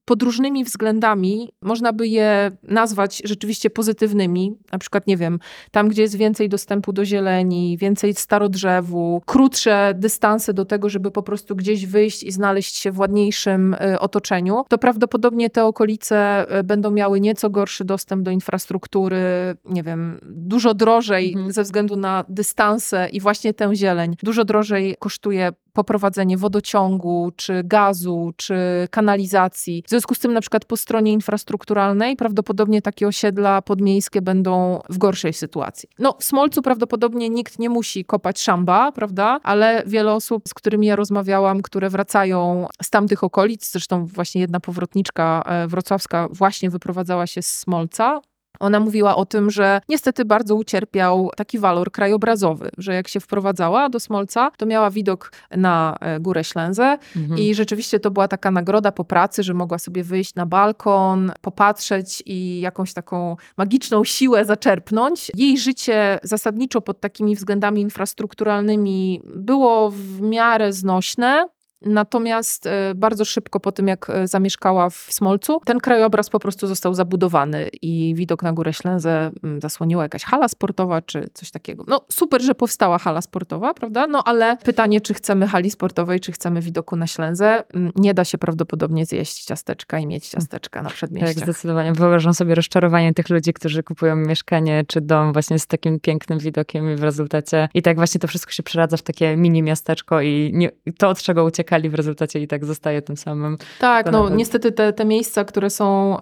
[0.09, 4.57] pod różnymi względami można by je nazwać rzeczywiście pozytywnymi.
[4.71, 5.39] Na przykład, nie wiem,
[5.71, 11.23] tam, gdzie jest więcej dostępu do zieleni, więcej starodrzewu, krótsze dystanse do tego, żeby po
[11.23, 16.63] prostu gdzieś wyjść i znaleźć się w ładniejszym y, otoczeniu, to prawdopodobnie te okolice y,
[16.63, 19.19] będą miały nieco gorszy dostęp do infrastruktury,
[19.65, 21.51] nie wiem, dużo drożej Mhm.
[21.51, 24.15] ze względu na dystanse i właśnie tę zieleń.
[24.23, 28.55] Dużo drożej kosztuje poprowadzenie wodociągu, czy gazu, czy
[28.91, 29.83] kanalizacji.
[29.87, 34.97] W związku z tym, na przykład po stronie infrastrukturalnej, prawdopodobnie takie osiedla podmiejskie będą w
[34.97, 35.89] gorszej sytuacji.
[35.99, 39.39] No, w Smolcu prawdopodobnie nikt nie musi kopać szamba, prawda?
[39.43, 44.59] Ale wiele osób, z którymi ja rozmawiałam, które wracają z tamtych okolic, zresztą właśnie jedna
[44.59, 48.21] powrotniczka e, wrocławska właśnie wyprowadzała się z Smolca,
[48.59, 53.89] ona mówiła o tym, że niestety bardzo ucierpiał taki walor krajobrazowy, że jak się wprowadzała
[53.89, 57.39] do Smolca, to miała widok na e, Górę Ślęzę Mhm.
[57.39, 62.23] i rzeczywiście to była taka nagroda po pracy, że mogła sobie wyjść na balkon, popatrzeć
[62.25, 65.31] i jakąś taką magiczną siłę zaczerpnąć.
[65.35, 71.47] Jej życie zasadniczo pod takimi względami infrastrukturalnymi było w miarę znośne.
[71.81, 76.67] Natomiast e, bardzo szybko po tym, jak e, zamieszkała w Smolcu, ten krajobraz po prostu
[76.67, 81.83] został zabudowany i widok na Górę Ślęzę mm, zasłoniła jakaś hala sportowa czy coś takiego.
[81.87, 84.07] No super, że powstała hala sportowa, prawda?
[84.07, 88.25] No ale pytanie, czy chcemy hali sportowej, czy chcemy widoku na Ślęzę, mm, nie da
[88.25, 91.43] się prawdopodobnie zjeść ciasteczka i mieć ciasteczka na Tak, przedmieściach.
[91.43, 91.93] zdecydowanie.
[91.93, 96.93] Wyobrażam sobie rozczarowanie tych ludzi, którzy kupują mieszkanie czy dom właśnie z takim pięknym widokiem
[96.93, 100.51] i w rezultacie i tak właśnie to wszystko się przeradza w takie mini miasteczko i
[100.53, 103.57] nie, to, od czego uciekali w rezultacie i tak zostaje tym samym.
[103.79, 106.17] Tak, To no nawet- niestety te, te miejsca, które są,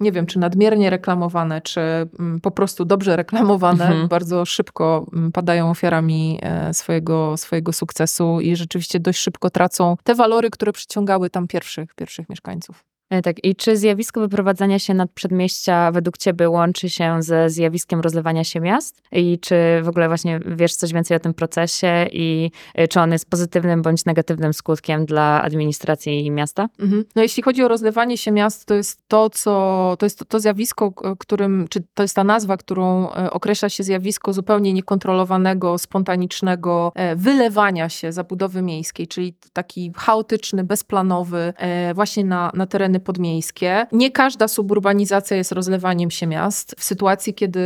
[0.00, 4.08] nie wiem, czy nadmiernie reklamowane, czy mm, po prostu dobrze reklamowane, Mhm.
[4.08, 10.14] bardzo szybko mm, padają ofiarami e, swojego, swojego sukcesu i rzeczywiście dość szybko tracą te
[10.14, 12.84] walory, które przyciągały tam pierwszych, pierwszych mieszkańców.
[13.10, 18.00] E, Tak, i czy zjawisko wyprowadzania się nad przedmieścia według ciebie łączy się ze zjawiskiem
[18.00, 19.02] rozlewania się miast?
[19.12, 23.12] I czy w ogóle właśnie wiesz coś więcej o tym procesie i e, czy on
[23.12, 26.68] jest pozytywnym bądź negatywnym skutkiem dla administracji i miasta?
[26.78, 27.04] Mhm.
[27.16, 30.40] No jeśli chodzi o rozlewanie się miast, to jest to, co, to jest to, to
[30.40, 36.92] zjawisko, którym, czy to jest ta nazwa, którą e, określa się zjawisko zupełnie niekontrolowanego, spontanicznego
[37.16, 41.52] wylewania się zabudowy miejskiej, czyli taki chaotyczny, bezplanowy,
[41.94, 43.86] właśnie na, na tereny podmiejskie.
[43.92, 46.74] Nie każda suburbanizacja jest rozlewaniem się miast.
[46.78, 47.60] W sytuacji, kiedy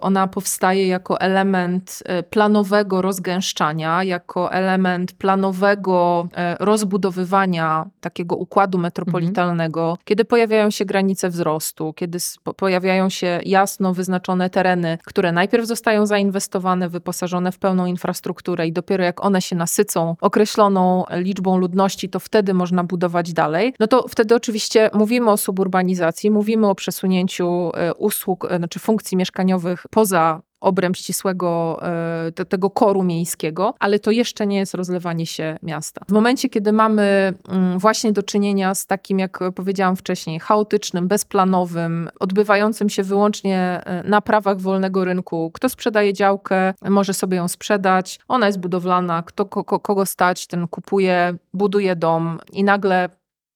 [0.00, 9.98] ona powstaje jako element e, planowego rozgęszczania, jako element planowego e, rozbudowywania takiego układu metropolitalnego,
[10.04, 12.18] kiedy pojawiają się granice wzrostu, kiedy
[12.56, 19.04] pojawiają się jasno wyznaczone tereny, które najpierw zostają zainwestowane, wyposażone w pełną infrastrukturę i dopiero
[19.04, 23.74] jak one się nasycą określoną liczbą ludności, to wtedy można budować dalej.
[23.80, 29.16] No to wtedy oczywiście mówimy o suburbanizacji, mówimy o przesunięciu e, usług, e, znaczy funkcji
[29.16, 35.26] mieszkaniowych poza obręb ścisłego e, te, tego koru miejskiego, ale to jeszcze nie jest rozlewanie
[35.26, 36.00] się miasta.
[36.08, 42.08] W momencie, kiedy mamy mm, właśnie do czynienia z takim, jak powiedziałam wcześniej, chaotycznym, bezplanowym,
[42.20, 48.46] odbywającym się wyłącznie na prawach wolnego rynku, kto sprzedaje działkę, może sobie ją sprzedać, ona
[48.46, 53.08] jest budowlana, kto, ko, ko- kogo stać, ten kupuje, buduje dom i nagle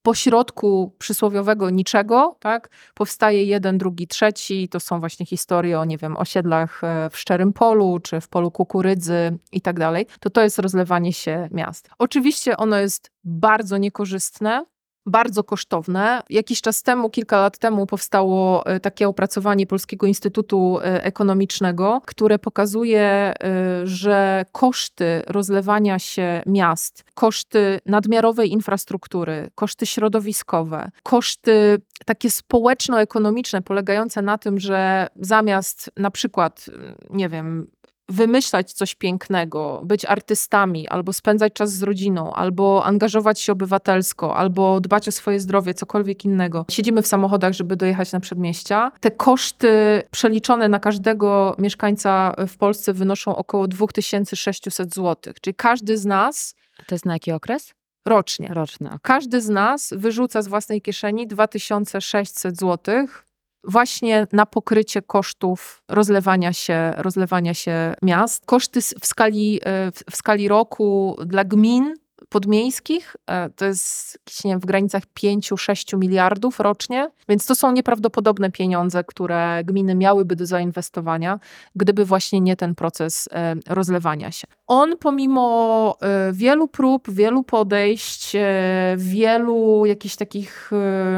[0.02, 4.68] pośrodku przysłowiowego niczego, tak, powstaje jeden, drugi, trzeci.
[4.68, 8.50] To są właśnie historie o, nie wiem, osiedlach e, w Szczerym Polu, czy w polu
[8.50, 10.06] kukurydzy i tak dalej.
[10.20, 11.90] To to jest rozlewanie się miast.
[11.98, 14.64] Oczywiście ono jest bardzo niekorzystne,
[15.06, 16.22] bardzo kosztowne.
[16.30, 22.38] Jakiś czas temu, kilka lat temu powstało e, takie opracowanie Polskiego Instytutu e, Ekonomicznego, które
[22.38, 23.34] pokazuje, e,
[23.84, 34.38] że koszty rozlewania się miast, koszty nadmiarowej infrastruktury, koszty środowiskowe, koszty takie społeczno-ekonomiczne polegające na
[34.38, 36.66] tym, że zamiast na przykład,
[37.10, 37.66] nie wiem,
[38.12, 44.80] wymyślać coś pięknego, być artystami, albo spędzać czas z rodziną, albo angażować się obywatelsko, albo
[44.80, 46.64] dbać o swoje zdrowie, cokolwiek innego.
[46.70, 48.92] Siedzimy w samochodach, żeby dojechać na przedmieścia.
[49.00, 55.34] Te koszty przeliczone na każdego mieszkańca w Polsce wynoszą około 2600 zł.
[55.40, 56.54] Czyli każdy z nas
[56.86, 57.74] To jest na jaki okres?
[58.06, 58.90] rocznie, Roczny.
[58.90, 58.98] ok.
[59.02, 63.06] każdy z nas wyrzuca z własnej kieszeni 2600 zł
[63.64, 68.46] właśnie na pokrycie kosztów rozlewania się, rozlewania się miast.
[68.46, 71.94] Koszty w skali, e, w skali roku dla gmin
[72.32, 73.16] podmiejskich.
[73.26, 79.04] E, to jest nie wiem, w granicach 5-6 miliardów rocznie, więc to są nieprawdopodobne pieniądze,
[79.04, 81.40] które gminy miałyby do zainwestowania,
[81.76, 84.46] gdyby właśnie nie ten proces e, rozlewania się.
[84.66, 88.36] On pomimo e, wielu prób, wielu podejść,
[88.96, 90.70] wielu jakichś takich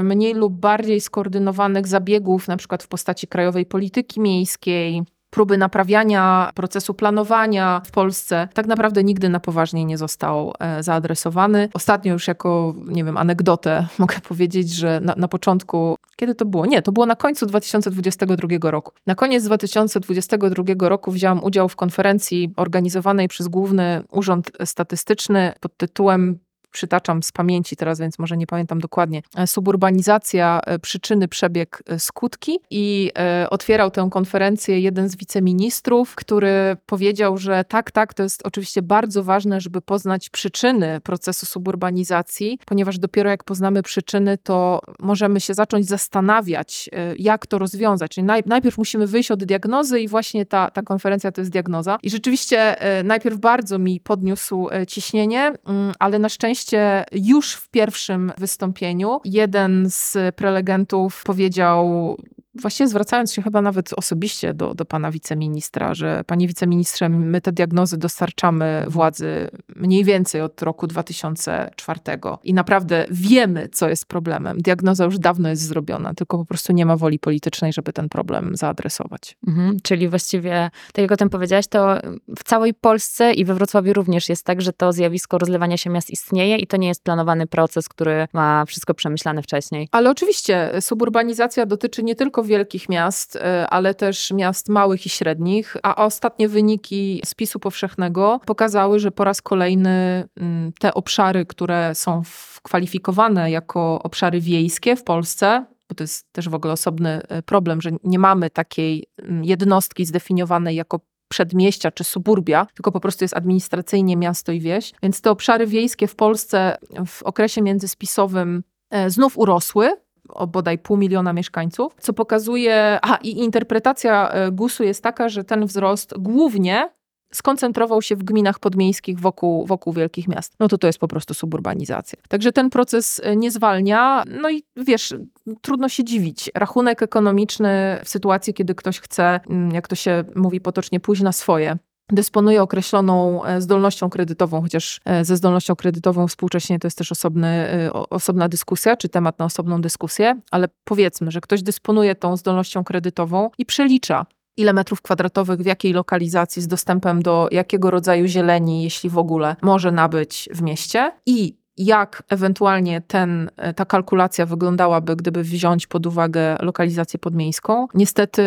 [0.02, 5.02] mniej lub bardziej skoordynowanych zabiegów, na przykład w postaci krajowej polityki miejskiej,
[5.34, 11.68] próby naprawiania procesu planowania w Polsce tak naprawdę nigdy na poważnie nie został e, zaadresowany.
[11.74, 16.66] Ostatnio już jako, nie wiem, anegdotę mogę powiedzieć, że na, na początku, kiedy to było?
[16.66, 18.92] Nie, to było na końcu 2022 roku.
[19.06, 26.38] Na koniec 2022 roku wziąłam udział w konferencji organizowanej przez Główny Urząd Statystyczny pod tytułem
[26.74, 31.98] przytaczam z pamięci teraz, więc może nie pamiętam dokładnie, e, suburbanizacja, e, przyczyny, przebieg, e,
[31.98, 33.12] skutki i
[33.50, 39.24] otwierał tę konferencję jeden z wiceministrów, który powiedział, że tak, tak, to jest oczywiście bardzo
[39.24, 45.86] ważne, żeby poznać przyczyny procesu suburbanizacji, ponieważ dopiero jak poznamy przyczyny, to możemy się zacząć
[45.86, 48.10] zastanawiać, jak to rozwiązać.
[48.10, 51.98] Czyli najpierw musimy wyjść od diagnozy i właśnie ta, ta konferencja to jest diagnoza.
[52.02, 58.32] I rzeczywiście najpierw bardzo mi podniósł ciśnienie, mm, ale na szczęście Oczywiście już w pierwszym
[58.38, 59.20] wystąpieniu.
[59.24, 62.16] Jeden z prelegentów powiedział
[62.60, 67.52] właściwie zwracając się chyba nawet osobiście do, do pana wiceministra, że panie wiceministrze, my te
[67.52, 72.00] diagnozy dostarczamy władzy mniej więcej od roku 2004
[72.44, 74.58] i naprawdę wiemy, co jest problemem.
[74.58, 78.56] Diagnoza już dawno jest zrobiona, tylko po prostu nie ma woli politycznej, żeby ten problem
[78.56, 79.36] zaadresować.
[79.46, 81.96] Mhm, czyli właściwie, tak jak o tym powiedziałaś, to
[82.38, 86.10] w całej Polsce i we Wrocławiu również jest tak, że to zjawisko rozlewania się miast
[86.10, 89.88] istnieje i to nie jest planowany proces, który ma wszystko przemyślane wcześniej.
[89.92, 95.76] Ale oczywiście suburbanizacja dotyczy nie tylko wielkich miast, e, ale też miast małych i średnich,
[95.82, 102.22] a ostatnie wyniki spisu powszechnego pokazały, że po raz kolejny mm, te obszary, które są
[102.62, 107.80] kwalifikowane jako obszary wiejskie w Polsce, bo to jest też w ogóle osobny e, problem,
[107.80, 113.36] że nie mamy takiej mm, jednostki zdefiniowanej jako przedmieścia czy suburbia, tylko po prostu jest
[113.36, 114.92] administracyjnie miasto i wieś.
[115.02, 116.76] Więc te obszary wiejskie w Polsce
[117.06, 119.90] w okresie międzyspisowym e, znów urosły,
[120.28, 125.44] o bodaj pół miliona mieszkańców, co pokazuje, a i interpretacja e, GUS-u jest taka, że
[125.44, 126.90] ten wzrost głównie
[127.32, 130.54] skoncentrował się w gminach podmiejskich wokół, wokół wielkich miast.
[130.60, 132.18] No to to jest po prostu suburbanizacja.
[132.28, 134.24] Także ten proces e, nie zwalnia.
[134.42, 135.14] No i wiesz,
[135.60, 136.50] trudno się dziwić.
[136.54, 141.32] Rachunek ekonomiczny w sytuacji, kiedy ktoś chce, mm, jak to się mówi potocznie, pójść na
[141.32, 141.76] swoje,
[142.12, 147.46] dysponuje określoną e, zdolnością kredytową, chociaż e, ze zdolnością kredytową współcześnie to jest też osobny,
[147.46, 152.84] e, osobna dyskusja, czy temat na osobną dyskusję, ale powiedzmy, że ktoś dysponuje tą zdolnością
[152.84, 158.82] kredytową i przelicza, ile metrów kwadratowych, w jakiej lokalizacji, z dostępem do jakiego rodzaju zieleni,
[158.82, 165.42] jeśli w ogóle, może nabyć w mieście i jak ewentualnie ten, ta kalkulacja wyglądałaby, gdyby
[165.42, 167.86] wziąć pod uwagę lokalizację podmiejską.
[167.94, 168.42] Niestety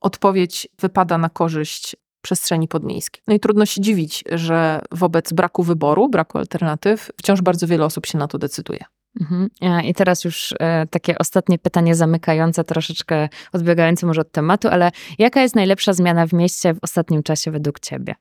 [0.00, 3.22] odpowiedź wypada na korzyść przestrzeni podmiejskiej.
[3.26, 8.06] No i trudno się dziwić, że wobec braku wyboru, braku alternatyw, wciąż bardzo wiele osób
[8.06, 8.84] się na to decyduje.
[9.20, 9.48] Mhm.
[9.84, 15.42] I teraz już e, takie ostatnie pytanie zamykające, troszeczkę odbiegające może od tematu, ale jaka
[15.42, 18.14] jest najlepsza zmiana w mieście w ostatnim czasie według ciebie?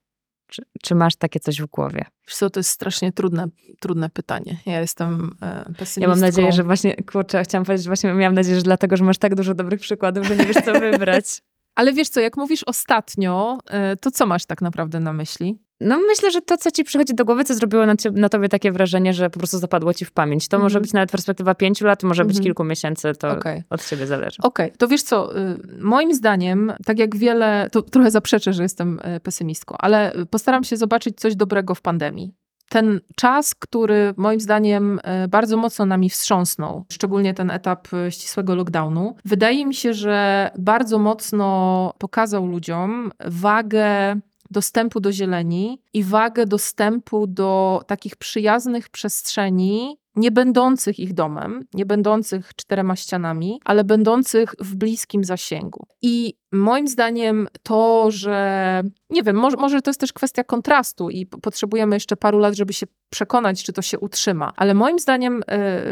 [0.47, 2.05] Czy, czy masz takie coś w głowie?
[2.27, 3.47] Wiesz co, to jest strasznie trudne,
[3.79, 4.57] trudne pytanie.
[4.65, 6.01] Ja jestem e, pesymistką.
[6.01, 9.03] Ja mam nadzieję, że właśnie, kurczę, chciałam powiedzieć, że właśnie miałam nadzieję, że dlatego, że
[9.03, 11.25] masz tak dużo dobrych przykładów, że nie wiesz, co wybrać.
[11.75, 15.59] Ale wiesz co, jak mówisz ostatnio, e, to co masz tak naprawdę na myśli?
[15.79, 18.71] No myślę, że to, co ci przychodzi do głowy, co zrobiło na, na tobie takie
[18.71, 20.47] wrażenie, że po prostu zapadło ci w pamięć.
[20.47, 20.81] To może mhm.
[20.81, 22.43] być nawet perspektywa pięciu lat, może być mhm.
[22.43, 23.63] kilku miesięcy, to okay.
[23.69, 24.37] od ciebie zależy.
[24.41, 24.77] Okej, okay.
[24.77, 29.19] to wiesz co, y, moim zdaniem, tak jak wiele, to trochę zaprzeczę, że jestem e,
[29.19, 32.33] pesymistką, ale postaram się zobaczyć coś dobrego w pandemii
[32.73, 38.55] ten czas, który moim zdaniem e, bardzo mocno nami wstrząsnął, szczególnie ten etap e, ścisłego
[38.55, 44.15] lockdownu, wydaje mi się, że bardzo mocno pokazał ludziom wagę
[44.51, 51.85] dostępu do zieleni i wagę dostępu do takich przyjaznych przestrzeni, nie będących ich domem, nie
[51.85, 55.85] będących czterema ścianami, ale będących w bliskim zasięgu.
[56.01, 61.25] I moim zdaniem to, że nie wiem, może, może to jest też kwestia kontrastu i
[61.25, 65.43] potrzebujemy jeszcze paru lat, żeby się przekonać, czy to się utrzyma, ale moim zdaniem y,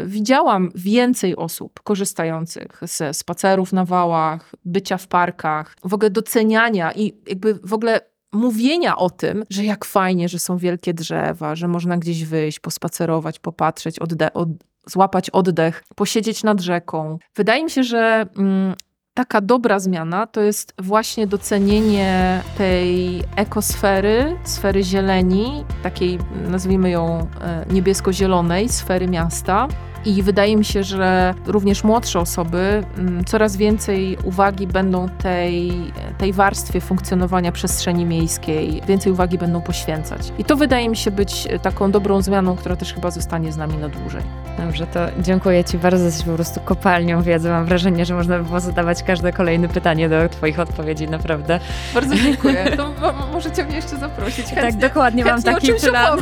[0.06, 7.12] widziałam więcej osób korzystających ze spacerów na wałach, bycia w parkach, w ogóle doceniania i
[7.26, 8.00] jakby w ogóle
[8.32, 13.38] mówienia o tym, że jak fajnie, że są wielkie drzewa, że można gdzieś wyjść, pospacerować,
[13.38, 14.48] popatrzeć, odde od,
[14.86, 17.18] złapać oddech, posiedzieć nad rzeką.
[17.34, 18.74] Wydaje mi się, że mm,
[19.14, 27.64] taka dobra zmiana to jest właśnie docenienie tej ekosfery, sfery zieleni, takiej nazwijmy ją e,
[27.70, 29.68] niebiesko-zielonej sfery miasta.
[30.04, 35.72] I wydaje mi się, że również młodsze osoby mm, coraz więcej uwagi będą tej,
[36.18, 40.32] tej warstwie funkcjonowania przestrzeni miejskiej, więcej uwagi będą poświęcać.
[40.38, 43.76] I to wydaje mi się być taką dobrą zmianą, która też chyba zostanie z nami
[43.76, 44.22] na dłużej.
[44.58, 46.04] Dobrze, to dziękuję Ci bardzo.
[46.04, 47.48] Jesteś po prostu kopalnią wiedzy.
[47.48, 51.60] Mam wrażenie, że można by było zadawać każde kolejne pytanie do Twoich odpowiedzi, naprawdę.
[51.94, 52.64] Bardzo dziękuję.
[52.76, 54.46] To mo- możecie mnie jeszcze zaprosić.
[54.50, 56.18] tak, dokładnie mam chętnie o taki plan.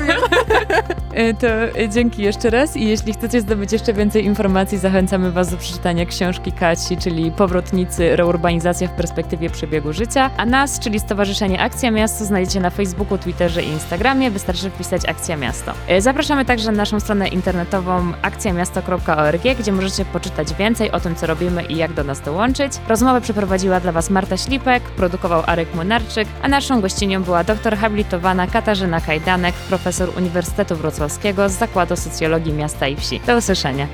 [1.19, 5.51] Y, To y, dzięki jeszcze raz i jeśli chcecie zdobyć jeszcze więcej informacji, zachęcamy Was
[5.51, 11.61] do przeczytania książki Kasi, czyli Powrotnicy Reurbanizacja w perspektywie przebiegu życia, a nas, czyli Stowarzyszenie
[11.61, 15.73] Akcja Miasto, znajdziecie na Facebooku, Twitterze i Instagramie, wystarczy wpisać Akcja Miasto.
[15.91, 21.27] Y, Zapraszamy także na naszą stronę internetową akcjamiasto.org, gdzie możecie poczytać więcej o tym, co
[21.27, 22.73] robimy i jak do nas dołączyć.
[22.89, 28.47] Rozmowę przeprowadziła dla Was Marta Ślipek, produkował Arek Młynarczyk, a naszą gościnią była doktor habilitowana
[28.47, 33.21] Katarzyna Kajdanek, profesor Uniwersytetu Wrocławskiego z Zakładu Socjologii Miasta i Wsi.
[33.27, 33.87] Do 啥呢？